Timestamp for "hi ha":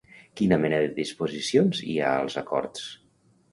1.91-2.17